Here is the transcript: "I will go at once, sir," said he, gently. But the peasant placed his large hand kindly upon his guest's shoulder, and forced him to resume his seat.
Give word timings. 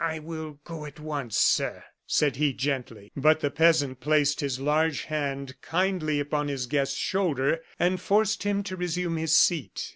"I 0.03 0.17
will 0.17 0.59
go 0.65 0.85
at 0.87 0.99
once, 0.99 1.37
sir," 1.37 1.83
said 2.07 2.37
he, 2.37 2.53
gently. 2.53 3.11
But 3.15 3.41
the 3.41 3.51
peasant 3.51 3.99
placed 3.99 4.39
his 4.39 4.59
large 4.59 5.01
hand 5.03 5.53
kindly 5.61 6.19
upon 6.19 6.47
his 6.47 6.65
guest's 6.65 6.97
shoulder, 6.97 7.59
and 7.77 8.01
forced 8.01 8.41
him 8.41 8.63
to 8.63 8.75
resume 8.75 9.17
his 9.17 9.37
seat. 9.37 9.79